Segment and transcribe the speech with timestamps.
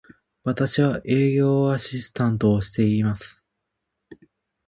[0.43, 3.45] 私は、営業アシスタントをしています。